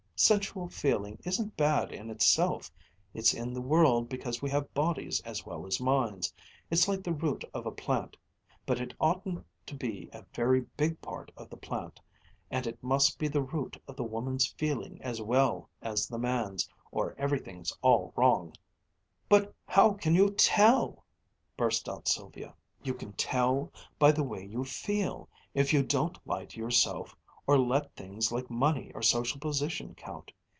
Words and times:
Sensual 0.23 0.67
feeling 0.69 1.17
isn't 1.23 1.57
bad 1.57 1.91
in 1.91 2.11
itself. 2.11 2.69
It's 3.11 3.33
in 3.33 3.55
the 3.55 3.59
world 3.61 4.07
because 4.07 4.39
we 4.39 4.51
have 4.51 4.71
bodies 4.75 5.19
as 5.21 5.47
well 5.47 5.65
as 5.65 5.81
minds 5.81 6.31
it's 6.69 6.87
like 6.87 7.01
the 7.03 7.11
root 7.11 7.43
of 7.55 7.65
a 7.65 7.71
plant. 7.71 8.15
But 8.67 8.79
it 8.79 8.93
oughtn't 9.01 9.43
to 9.65 9.75
be 9.75 10.11
a 10.13 10.23
very 10.31 10.61
big 10.77 11.01
part 11.01 11.31
of 11.35 11.49
the 11.49 11.57
plant. 11.57 11.99
And 12.51 12.67
it 12.67 12.83
must 12.83 13.17
be 13.17 13.29
the 13.29 13.41
root 13.41 13.81
of 13.87 13.95
the 13.95 14.03
woman's 14.03 14.45
feeling 14.45 15.01
as 15.01 15.19
well 15.23 15.71
as 15.81 16.07
the 16.07 16.19
man's, 16.19 16.69
or 16.91 17.15
everything's 17.17 17.73
all 17.81 18.13
wrong." 18.15 18.53
"But 19.27 19.55
how 19.65 19.93
can 19.93 20.13
you 20.13 20.29
tell!" 20.33 21.03
burst 21.57 21.89
out 21.89 22.07
Sylvia. 22.07 22.53
"You 22.83 22.93
can 22.93 23.13
tell 23.13 23.71
by 23.97 24.11
the 24.11 24.23
way 24.23 24.45
you 24.45 24.65
feel, 24.65 25.29
if 25.55 25.73
you 25.73 25.81
don't 25.81 26.19
lie 26.27 26.45
to 26.45 26.59
yourself, 26.59 27.15
or 27.47 27.57
let 27.57 27.93
things 27.95 28.31
like 28.31 28.49
money 28.49 28.91
or 28.93 29.01
social 29.01 29.39
position 29.39 29.93
count. 29.95 30.31